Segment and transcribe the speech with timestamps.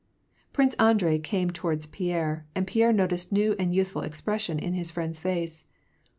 [0.51, 4.89] Prince Andrei came toward Pierre, and Pierre noticed a new and youthful expression in his
[4.89, 5.63] friend's face.